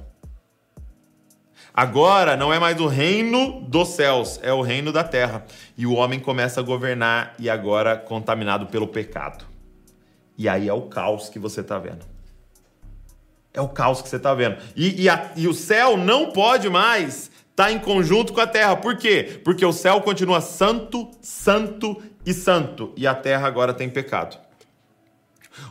[1.74, 5.44] Agora não é mais o reino dos céus, é o reino da terra.
[5.76, 9.44] E o homem começa a governar e agora contaminado pelo pecado.
[10.38, 12.06] E aí é o caos que você está vendo.
[13.56, 14.58] É o caos que você está vendo.
[14.76, 18.48] E, e, a, e, o céu não pode mais estar tá em conjunto com a
[18.48, 18.76] terra.
[18.76, 19.40] Por quê?
[19.44, 22.92] Porque o céu continua santo, santo e santo.
[22.98, 24.38] E a terra agora tem pecado.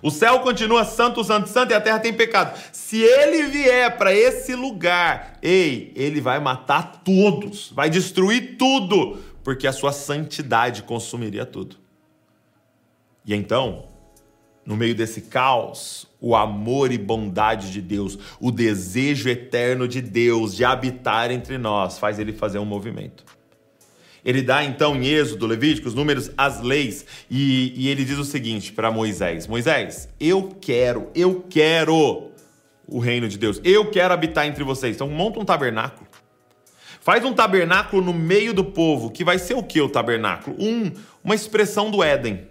[0.01, 2.59] O céu continua santo, santo, santo e a terra tem pecado.
[2.73, 9.67] Se ele vier para esse lugar, ei, ele vai matar todos, vai destruir tudo, porque
[9.67, 11.77] a sua santidade consumiria tudo.
[13.27, 13.89] E então,
[14.65, 20.57] no meio desse caos, o amor e bondade de Deus, o desejo eterno de Deus
[20.57, 23.23] de habitar entre nós, faz ele fazer um movimento.
[24.25, 28.73] Ele dá então em Êxodo, Levíticos, Números, as leis, e, e ele diz o seguinte
[28.73, 32.31] para Moisés: Moisés, eu quero, eu quero
[32.89, 34.97] o reino de Deus, eu quero habitar entre vocês.
[34.97, 36.09] Então monta um tabernáculo.
[37.03, 40.57] Faz um tabernáculo no meio do povo, que vai ser o que o tabernáculo?
[40.59, 40.91] Um,
[41.23, 42.49] uma expressão do Éden.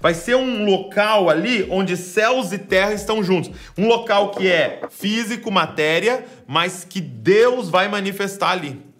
[0.00, 3.50] Vai ser um local ali onde céus e terra estão juntos.
[3.76, 8.92] Um local que é físico, matéria, mas que Deus vai manifestar ali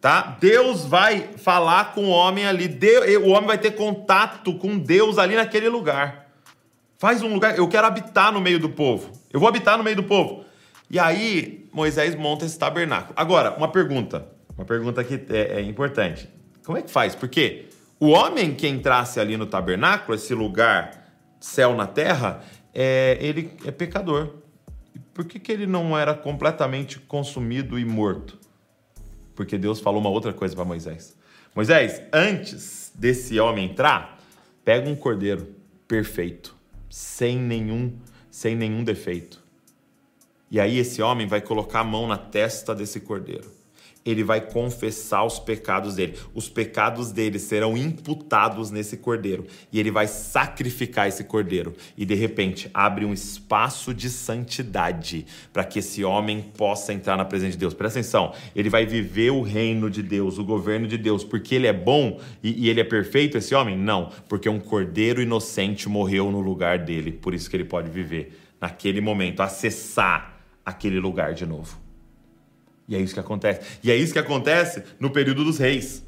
[0.00, 0.36] tá?
[0.40, 5.18] Deus vai falar com o homem ali, Deus, o homem vai ter contato com Deus
[5.18, 6.30] ali naquele lugar.
[6.98, 9.12] Faz um lugar, eu quero habitar no meio do povo.
[9.32, 10.44] Eu vou habitar no meio do povo.
[10.90, 13.14] E aí Moisés monta esse tabernáculo.
[13.16, 16.28] Agora, uma pergunta, uma pergunta que é, é importante.
[16.64, 17.14] Como é que faz?
[17.14, 17.66] Porque
[18.00, 22.42] o homem que entrasse ali no tabernáculo, esse lugar céu na terra,
[22.74, 24.30] é, ele é pecador.
[25.14, 28.40] Por que, que ele não era completamente consumido e morto?
[29.40, 31.16] porque Deus falou uma outra coisa para Moisés.
[31.54, 34.20] Moisés, antes desse homem entrar,
[34.62, 35.54] pega um cordeiro
[35.88, 36.54] perfeito,
[36.90, 37.98] sem nenhum,
[38.30, 39.42] sem nenhum defeito.
[40.50, 43.50] E aí esse homem vai colocar a mão na testa desse cordeiro
[44.10, 46.14] ele vai confessar os pecados dele.
[46.34, 49.46] Os pecados dele serão imputados nesse cordeiro.
[49.72, 51.74] E ele vai sacrificar esse cordeiro.
[51.96, 57.24] E de repente abre um espaço de santidade para que esse homem possa entrar na
[57.24, 57.74] presença de Deus.
[57.74, 61.66] Presta atenção, ele vai viver o reino de Deus, o governo de Deus, porque ele
[61.66, 63.76] é bom e, e ele é perfeito, esse homem?
[63.76, 67.12] Não, porque um cordeiro inocente morreu no lugar dele.
[67.12, 71.89] Por isso que ele pode viver naquele momento, acessar aquele lugar de novo.
[72.90, 73.60] E é isso que acontece.
[73.84, 76.04] E é isso que acontece no período dos reis.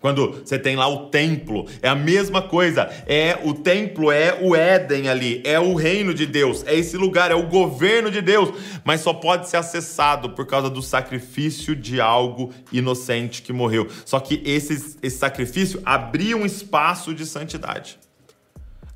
[0.00, 2.88] Quando você tem lá o templo, é a mesma coisa.
[3.06, 7.30] É o templo é o Éden ali, é o reino de Deus, é esse lugar,
[7.30, 8.50] é o governo de Deus,
[8.84, 13.88] mas só pode ser acessado por causa do sacrifício de algo inocente que morreu.
[14.04, 17.98] Só que esse, esse sacrifício abria um espaço de santidade.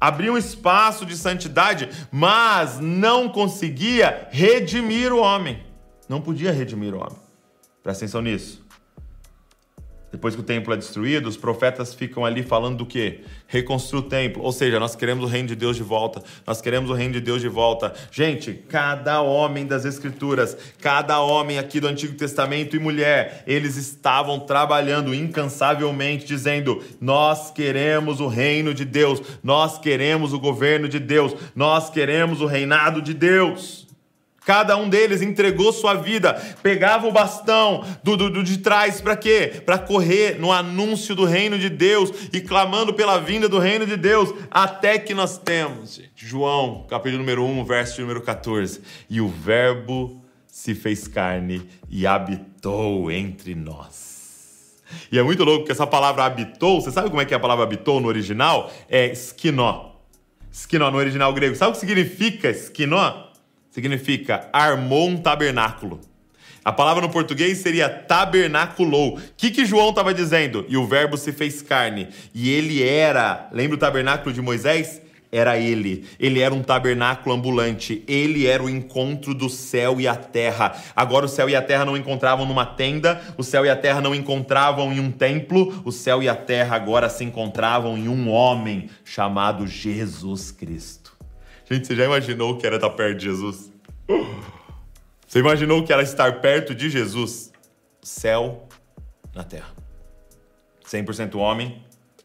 [0.01, 5.70] Abria um espaço de santidade, mas não conseguia redimir o homem
[6.11, 7.17] não podia redimir o homem.
[7.85, 8.61] Presta atenção nisso.
[10.11, 13.21] Depois que o templo é destruído, os profetas ficam ali falando do que?
[13.47, 14.43] Reconstruir o templo.
[14.43, 16.21] Ou seja, nós queremos o reino de Deus de volta.
[16.45, 17.95] Nós queremos o reino de Deus de volta.
[18.11, 24.41] Gente, cada homem das Escrituras, cada homem aqui do Antigo Testamento e mulher, eles estavam
[24.41, 29.23] trabalhando incansavelmente, dizendo: Nós queremos o reino de Deus.
[29.45, 31.37] Nós queremos o governo de Deus.
[31.55, 33.90] Nós queremos o reinado de Deus.
[34.51, 39.15] Cada um deles entregou sua vida, pegava o bastão do, do, do de trás para
[39.15, 39.63] quê?
[39.65, 43.97] Para correr no anúncio do reino de Deus e clamando pela vinda do reino de
[43.97, 48.81] Deus, até que nós temos, João, capítulo número 1, verso número 14.
[49.09, 54.81] E o Verbo se fez carne e habitou entre nós.
[55.13, 57.41] E é muito louco que essa palavra habitou, você sabe como é que é a
[57.41, 58.69] palavra habitou no original?
[58.89, 59.93] É esquinó.
[60.51, 61.55] Esquinó no original grego.
[61.55, 63.30] Sabe o que significa esquinó?
[63.71, 66.01] Significa armou um tabernáculo.
[66.63, 69.17] A palavra no português seria tabernaculou.
[69.17, 70.67] O que, que João estava dizendo?
[70.69, 72.09] E o verbo se fez carne.
[72.35, 75.01] E ele era, lembra o tabernáculo de Moisés?
[75.33, 76.05] Era ele.
[76.19, 78.05] Ele era um tabernáculo ambulante.
[78.07, 80.77] Ele era o encontro do céu e a terra.
[80.95, 84.01] Agora o céu e a terra não encontravam numa tenda, o céu e a terra
[84.01, 88.29] não encontravam em um templo, o céu e a terra agora se encontravam em um
[88.29, 91.10] homem chamado Jesus Cristo.
[91.73, 93.73] Gente, você já imaginou o que era estar perto de Jesus?
[95.25, 97.53] Você imaginou o que era estar perto de Jesus?
[98.03, 98.67] Céu
[99.33, 99.73] na terra.
[100.85, 101.81] 100% homem,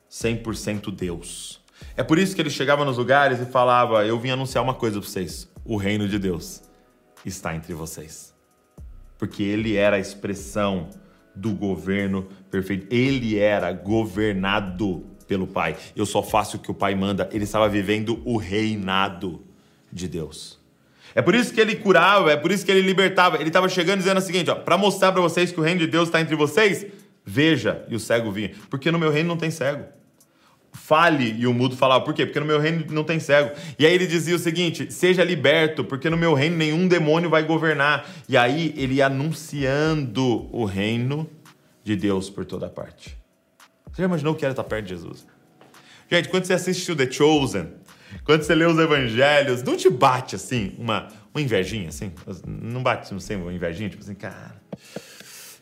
[0.10, 1.62] 100% Deus.
[1.96, 5.00] É por isso que ele chegava nos lugares e falava: Eu vim anunciar uma coisa
[5.00, 6.64] para vocês: o reino de Deus
[7.24, 8.34] está entre vocês.
[9.16, 10.90] Porque ele era a expressão
[11.36, 12.88] do governo perfeito.
[12.92, 15.76] Ele era governado pelo Pai.
[15.96, 17.30] Eu só faço o que o Pai manda.
[17.32, 19.42] Ele estava vivendo o reinado
[19.92, 20.60] de Deus.
[21.14, 23.38] É por isso que ele curava, é por isso que ele libertava.
[23.38, 26.10] Ele estava chegando dizendo o seguinte: para mostrar para vocês que o reino de Deus
[26.10, 26.86] está entre vocês,
[27.26, 27.86] veja.
[27.90, 28.52] E o cego vinha.
[28.70, 29.86] Porque no meu reino não tem cego.
[30.74, 32.26] Fale, e o mudo falava, por quê?
[32.26, 33.52] Porque no meu reino não tem cego.
[33.80, 37.44] E aí ele dizia o seguinte: seja liberto, porque no meu reino nenhum demônio vai
[37.44, 38.10] governar.
[38.28, 41.30] E aí ele ia anunciando o reino
[41.82, 43.25] de Deus por toda parte.
[43.96, 45.26] Você já imaginou que era estar perto de Jesus?
[46.12, 47.68] Gente, quando você assiste o The Chosen,
[48.26, 52.12] quando você lê os evangelhos, não te bate assim, uma, uma invejinha, assim?
[52.46, 54.62] Não bate, não sei, uma invejinha, tipo assim, cara,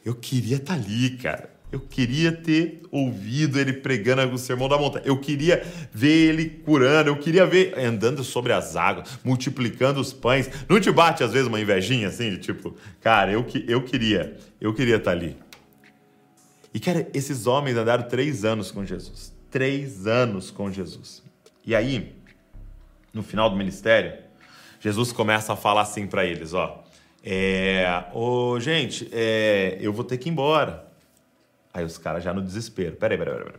[0.04, 1.48] eu queria estar ali, cara.
[1.72, 5.06] Eu queria ter ouvido ele pregando o sermão da montanha.
[5.06, 7.10] Eu queria ver ele curando.
[7.10, 10.50] Eu queria ver andando sobre as águas, multiplicando os pães.
[10.68, 14.74] Não te bate às vezes uma invejinha assim, de tipo, cara, eu, eu queria, eu
[14.74, 15.36] queria estar ali.
[16.74, 19.34] E cara, esses homens andaram três anos com Jesus.
[19.52, 21.24] Três anos com Jesus.
[21.66, 22.16] E aí,
[23.14, 24.18] no final do ministério,
[24.80, 26.84] Jesus começa a falar assim para eles, ó.
[27.24, 30.86] É, ô, gente, é, eu vou ter que ir embora.
[31.74, 32.96] Aí os caras já no desespero.
[32.96, 33.54] Peraí, peraí, peraí.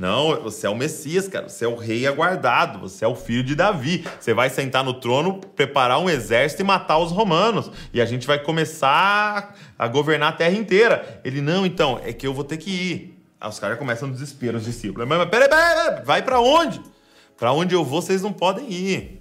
[0.00, 1.46] Não, você é o Messias, cara.
[1.46, 2.78] Você é o rei aguardado.
[2.78, 4.02] Você é o filho de Davi.
[4.18, 7.70] Você vai sentar no trono, preparar um exército e matar os romanos.
[7.92, 11.20] E a gente vai começar a governar a terra inteira.
[11.22, 13.24] Ele, não, então, é que eu vou ter que ir.
[13.38, 15.06] Aí os caras começam no desespero, os discípulos.
[15.06, 16.80] Mas, peraí, peraí, vai para onde?
[17.36, 19.20] Para onde eu vou, vocês não podem ir.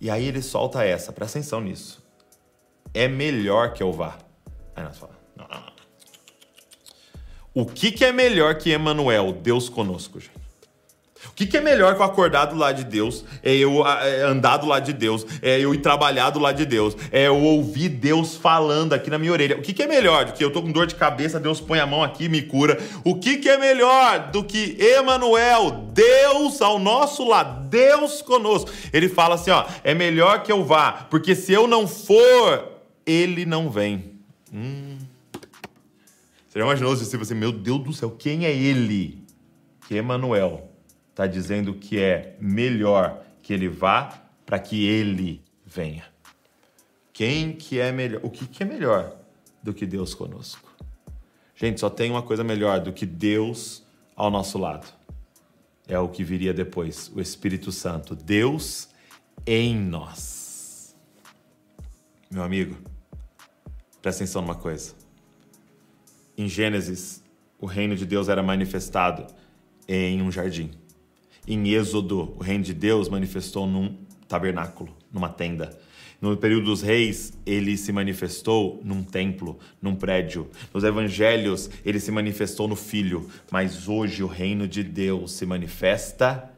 [0.00, 2.00] E aí ele solta essa, presta atenção nisso.
[2.94, 4.18] É melhor que eu vá.
[4.76, 5.67] Aí nós falamos, não, não.
[7.54, 10.38] O que, que é melhor que Emanuel, Deus conosco, gente?
[11.26, 14.22] O que, que é melhor que eu acordar do lado de Deus, é eu é,
[14.22, 17.36] andar do lado de Deus, é eu ir trabalhar do lado de Deus, é eu
[17.36, 19.56] ouvir Deus falando aqui na minha orelha.
[19.56, 21.80] O que, que é melhor do que eu tô com dor de cabeça, Deus põe
[21.80, 22.78] a mão aqui e me cura?
[23.02, 28.70] O que, que é melhor do que Emanuel, Deus ao nosso lado, Deus conosco?
[28.92, 32.68] Ele fala assim, ó, é melhor que eu vá, porque se eu não for,
[33.04, 34.12] ele não vem.
[34.54, 34.97] Hum.
[36.58, 39.24] Você já imaginou se você, meu Deus do céu, quem é ele?
[39.86, 40.68] Que Emanuel
[41.10, 46.04] está dizendo que é melhor que ele vá para que ele venha.
[47.12, 48.20] Quem que é melhor?
[48.24, 49.16] O que, que é melhor
[49.62, 50.68] do que Deus conosco?
[51.54, 53.84] Gente, só tem uma coisa melhor do que Deus
[54.16, 54.92] ao nosso lado.
[55.86, 58.88] É o que viria depois, o Espírito Santo, Deus
[59.46, 60.96] em nós.
[62.28, 62.76] Meu amigo,
[64.02, 65.07] presta atenção numa coisa.
[66.38, 67.20] Em Gênesis,
[67.58, 69.26] o reino de Deus era manifestado
[69.88, 70.70] em um jardim.
[71.48, 73.96] Em Êxodo, o reino de Deus manifestou num
[74.28, 75.76] tabernáculo, numa tenda.
[76.20, 80.48] No período dos reis, ele se manifestou num templo, num prédio.
[80.72, 83.28] Nos evangelhos, ele se manifestou no filho.
[83.50, 86.52] Mas hoje o reino de Deus se manifesta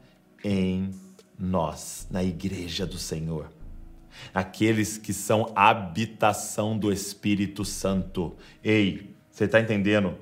[0.44, 0.90] em
[1.38, 3.50] nós, na igreja do Senhor.
[4.34, 8.36] Aqueles que são habitação do Espírito Santo.
[8.62, 9.09] Ei,
[9.40, 10.18] você está entendendo?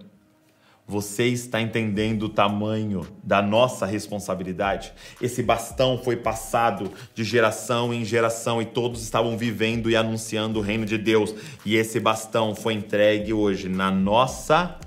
[0.87, 4.93] Você está entendendo o tamanho da nossa responsabilidade?
[5.21, 10.63] Esse bastão foi passado de geração em geração e todos estavam vivendo e anunciando o
[10.63, 11.35] reino de Deus.
[11.67, 14.79] E esse bastão foi entregue hoje na nossa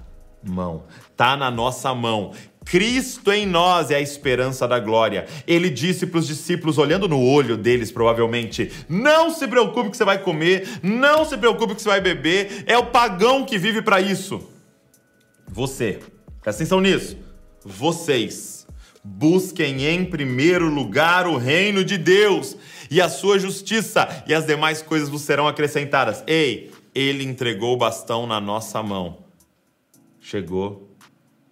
[0.42, 0.84] mão.
[1.18, 2.32] Tá na nossa mão.
[2.66, 5.26] Cristo em nós é a esperança da glória.
[5.48, 10.06] Ele disse para os discípulos, olhando no olho deles, provavelmente: Não se preocupe que você
[10.06, 12.64] vai comer, não se preocupe que você vai beber.
[12.68, 14.48] É o pagão que vive para isso.
[15.48, 16.00] Você,
[16.42, 17.18] presta atenção nisso.
[17.66, 18.66] Vocês
[19.04, 22.56] busquem em primeiro lugar o reino de Deus
[22.92, 26.24] e a sua justiça, e as demais coisas vos serão acrescentadas.
[26.28, 29.18] Ei, ele entregou o bastão na nossa mão.
[30.20, 30.96] Chegou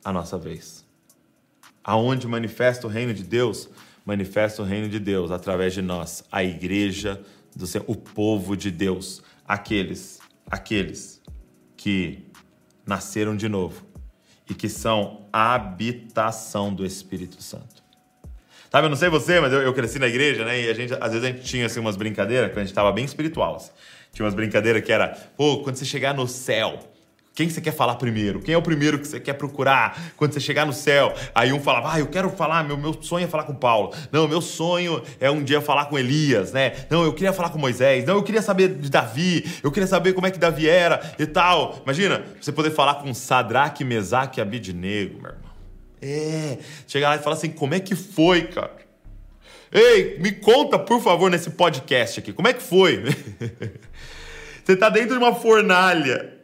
[0.06, 0.79] a nossa vez
[1.90, 3.68] aonde manifesta o reino de Deus,
[4.06, 7.20] manifesta o reino de Deus através de nós, a igreja
[7.56, 11.20] do Senhor, o povo de Deus, aqueles aqueles
[11.76, 12.28] que
[12.86, 13.84] nasceram de novo
[14.48, 17.84] e que são a habitação do Espírito Santo.
[18.72, 20.62] Sabe, eu não sei você, mas eu, eu, cresci na igreja, né?
[20.62, 22.92] E a gente, às vezes a gente tinha assim, umas brincadeiras, quando a gente estava
[22.92, 23.56] bem espiritual.
[23.56, 23.72] Assim.
[24.14, 26.80] Tinha umas brincadeiras que era, pô, quando você chegar no céu,
[27.40, 28.42] quem você quer falar primeiro?
[28.42, 31.14] Quem é o primeiro que você quer procurar quando você chegar no céu?
[31.34, 33.94] Aí um falava, ah, eu quero falar, meu, meu sonho é falar com Paulo.
[34.12, 36.74] Não, meu sonho é um dia falar com Elias, né?
[36.90, 38.04] Não, eu queria falar com Moisés.
[38.04, 39.50] Não, eu queria saber de Davi.
[39.64, 41.80] Eu queria saber como é que Davi era e tal.
[41.82, 45.50] Imagina, você poder falar com Sadraque, Mesaque e Abidnego, meu irmão.
[46.02, 48.76] É, chegar lá e falar assim, como é que foi, cara?
[49.72, 53.02] Ei, me conta, por favor, nesse podcast aqui, como é que foi?
[54.66, 56.39] você tá dentro de uma fornalha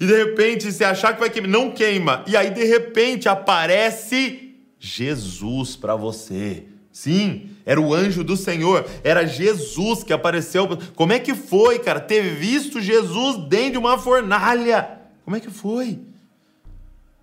[0.00, 2.24] e de repente você achar que vai queimar, não queima.
[2.26, 6.64] E aí de repente aparece Jesus para você.
[6.92, 10.68] Sim, era o anjo do Senhor, era Jesus que apareceu.
[10.94, 15.00] Como é que foi, cara, ter visto Jesus dentro de uma fornalha?
[15.24, 15.98] Como é que foi?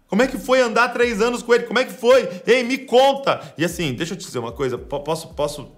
[0.08, 1.64] Como é que foi andar três anos com ele?
[1.64, 2.28] Como é que foi?
[2.46, 3.54] Ei, me conta!
[3.58, 5.72] E assim, deixa eu te dizer uma coisa, posso, posso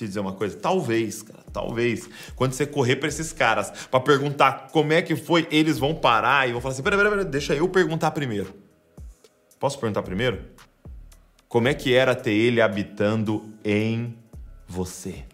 [0.00, 0.56] te dizer uma coisa?
[0.56, 5.46] Talvez, cara, talvez, quando você correr para esses caras para perguntar como é que foi,
[5.50, 8.54] eles vão parar e vão falar assim: peraí, peraí, peraí, deixa eu perguntar primeiro.
[9.58, 10.40] Posso perguntar primeiro?
[11.48, 14.16] Como é que era ter ele habitando em
[14.66, 15.24] você?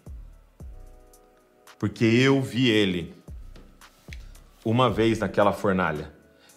[1.79, 3.15] Porque eu vi ele
[4.65, 6.13] uma vez naquela fornalha.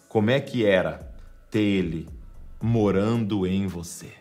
[0.08, 1.14] Como é que era
[1.48, 2.08] ter ele
[2.60, 4.19] morando em você?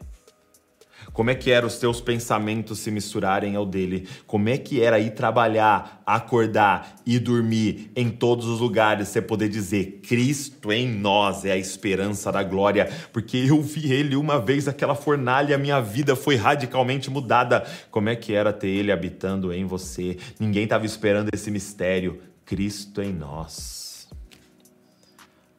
[1.20, 4.07] Como é que era os teus pensamentos se misturarem ao dele?
[4.26, 9.49] Como é que era ir trabalhar, acordar e dormir em todos os lugares, você poder
[9.49, 14.65] dizer: Cristo em nós é a esperança da glória, porque eu vi ele uma vez
[14.65, 17.67] aquela fornalha, minha vida foi radicalmente mudada.
[17.91, 20.17] Como é que era ter ele habitando em você?
[20.39, 22.22] Ninguém estava esperando esse mistério.
[22.45, 24.07] Cristo em nós.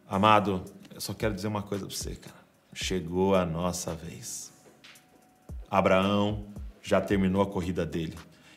[0.09, 2.41] Amado, eu só quero dizer uma coisa para você, cara.
[2.73, 4.51] Chegou a nossa vez.
[5.71, 6.47] Abraão
[6.83, 8.15] já terminou a corrida dele.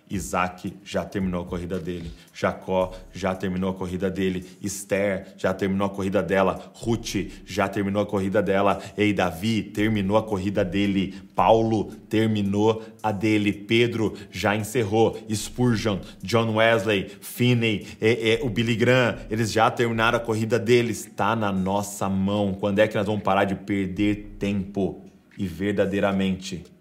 [0.09, 2.11] Isaac já terminou a corrida dele.
[2.34, 4.45] Jacó já terminou a corrida dele.
[4.61, 6.72] Esther já terminou a corrida dela.
[6.76, 8.80] Ruth já terminou a corrida dela.
[8.97, 11.16] Ei, Davi terminou a corrida dele.
[11.36, 13.51] Paulo terminou a dele.
[13.51, 15.18] Pedro já encerrou.
[15.34, 21.07] Spurgeon, John Wesley, Finney, e, e, o Billy Graham, eles já terminaram a corrida deles.
[21.07, 22.53] Está na nossa mão.
[22.53, 25.01] Quando é que nós vamos parar de perder tempo
[25.38, 26.72] e verdadeiramente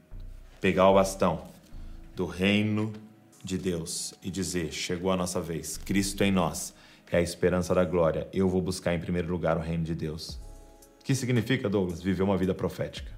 [0.62, 1.42] pegar o bastão
[2.14, 2.92] do reino
[3.42, 6.72] de Deus e dizer: chegou a nossa vez, Cristo em nós
[7.10, 8.26] é a esperança da glória.
[8.32, 10.40] Eu vou buscar em primeiro lugar o reino de Deus.
[10.98, 12.00] O que significa, Douglas?
[12.00, 13.12] Viver uma vida profética.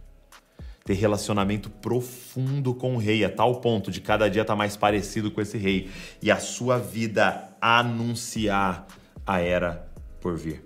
[0.85, 4.77] Ter relacionamento profundo com o rei, a tal ponto de cada dia estar tá mais
[4.77, 5.91] parecido com esse rei
[6.21, 8.85] e a sua vida anunciar
[9.25, 9.89] a era
[10.21, 10.65] por vir.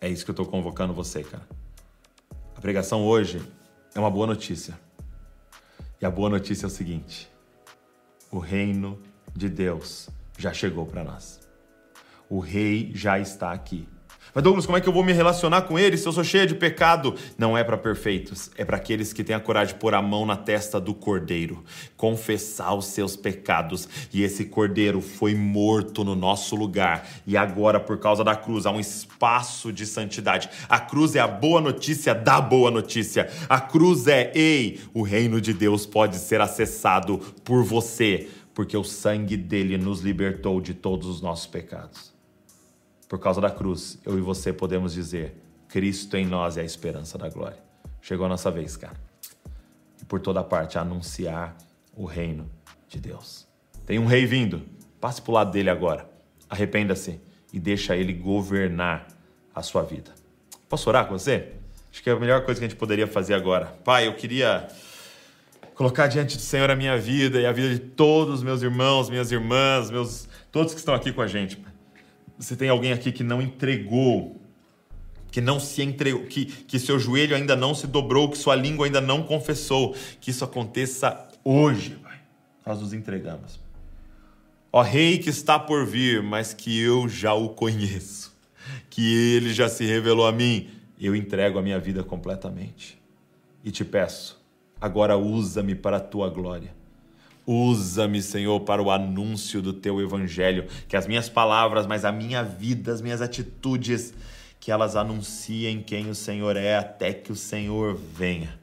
[0.00, 1.46] É isso que eu estou convocando você, cara.
[2.56, 3.42] A pregação hoje
[3.94, 4.74] é uma boa notícia.
[6.00, 7.30] E a boa notícia é o seguinte:
[8.30, 8.98] o reino
[9.36, 11.40] de Deus já chegou para nós.
[12.28, 13.86] O rei já está aqui.
[14.34, 16.46] Mas Douglas, como é que eu vou me relacionar com ele se eu sou cheia
[16.46, 17.14] de pecado?
[17.36, 20.24] Não é para perfeitos, é para aqueles que têm a coragem de pôr a mão
[20.24, 21.64] na testa do cordeiro,
[21.96, 23.88] confessar os seus pecados.
[24.12, 27.06] E esse cordeiro foi morto no nosso lugar.
[27.26, 30.48] E agora, por causa da cruz, há um espaço de santidade.
[30.68, 33.28] A cruz é a boa notícia da boa notícia.
[33.48, 38.84] A cruz é, ei, o reino de Deus pode ser acessado por você, porque o
[38.84, 42.19] sangue dele nos libertou de todos os nossos pecados.
[43.10, 45.34] Por causa da cruz, eu e você podemos dizer:
[45.66, 47.58] Cristo em nós é a esperança da glória.
[48.00, 48.96] Chegou a nossa vez, cara.
[50.00, 51.56] E por toda parte anunciar
[51.92, 52.48] o reino
[52.86, 53.48] de Deus.
[53.84, 54.62] Tem um rei vindo.
[55.00, 56.08] Passe para o lado dele agora.
[56.48, 57.20] Arrependa-se
[57.52, 59.08] e deixa ele governar
[59.52, 60.12] a sua vida.
[60.68, 61.54] Posso orar com você?
[61.90, 63.66] Acho que é a melhor coisa que a gente poderia fazer agora.
[63.82, 64.68] Pai, eu queria
[65.74, 69.10] colocar diante do Senhor a minha vida e a vida de todos os meus irmãos,
[69.10, 71.60] minhas irmãs, meus todos que estão aqui com a gente.
[72.40, 74.40] Você tem alguém aqui que não entregou,
[75.30, 78.86] que não se entregou, que, que seu joelho ainda não se dobrou, que sua língua
[78.86, 79.94] ainda não confessou.
[80.18, 82.18] Que isso aconteça hoje, Pai.
[82.64, 83.60] Nós nos entregamos.
[84.72, 88.34] Ó Rei que está por vir, mas que eu já o conheço,
[88.88, 92.98] que ele já se revelou a mim, eu entrego a minha vida completamente.
[93.62, 94.40] E te peço,
[94.80, 96.79] agora usa-me para a tua glória
[97.52, 102.44] Usa-me, Senhor, para o anúncio do teu evangelho, que as minhas palavras, mas a minha
[102.44, 104.14] vida, as minhas atitudes,
[104.60, 108.58] que elas anunciem quem o Senhor é até que o Senhor venha.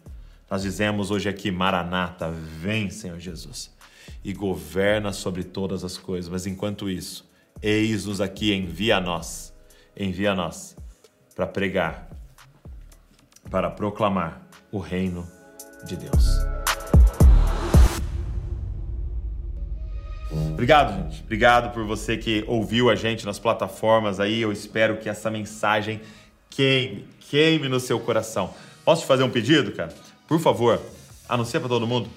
[0.50, 3.76] Nós dizemos hoje aqui, Maranata, vem, Senhor Jesus,
[4.24, 6.30] e governa sobre todas as coisas.
[6.30, 7.28] Mas enquanto isso,
[7.62, 9.54] Eis-nos aqui, envia a nós,
[9.96, 10.76] envia a nós
[11.36, 12.08] para pregar,
[13.50, 15.28] para proclamar o reino
[15.86, 16.57] de Deus.
[20.32, 21.23] Obrigado, gente.
[21.23, 24.41] Obrigado por você que ouviu a gente nas plataformas aí.
[24.41, 26.01] Eu espero que essa mensagem
[26.49, 28.53] queime, queime no seu coração.
[28.84, 29.93] Posso te fazer um pedido, cara?
[30.28, 30.82] Por favor,
[31.30, 32.09] anuncia para todo mundo.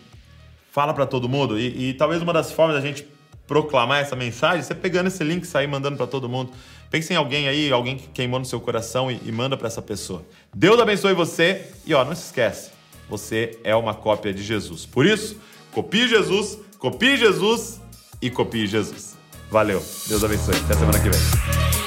[0.72, 1.58] Fala para todo mundo.
[1.58, 3.06] E, e, talvez uma das formas da gente
[3.46, 6.52] proclamar essa mensagem, você pegando esse link e sair mandando para todo mundo.
[6.88, 9.82] Pense em alguém aí, alguém que queimou no seu coração e, e manda para essa
[9.82, 10.24] pessoa.
[10.54, 12.70] Deus abençoe você e ó, não se esquece,
[13.08, 14.86] você é uma cópia de Jesus.
[14.86, 15.36] Por isso,
[15.72, 17.79] copie Jesus, copie Jesus
[18.20, 19.16] e copie Jesus.
[19.50, 20.54] Valeu, Deus abençoe.
[20.56, 21.79] Até semana que vem.